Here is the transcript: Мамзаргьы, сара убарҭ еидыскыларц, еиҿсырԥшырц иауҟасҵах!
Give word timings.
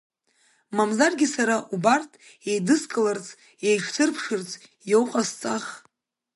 Мамзаргьы, 0.75 1.27
сара 1.35 1.55
убарҭ 1.73 2.11
еидыскыларц, 2.49 3.27
еиҿсырԥшырц 3.67 4.49
иауҟасҵах! 4.89 5.65